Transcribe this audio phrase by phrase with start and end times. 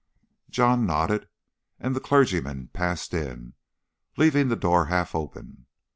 [0.49, 1.29] John nodded,
[1.79, 3.53] and the clergyman passed in,
[4.17, 5.67] leaving the door half open.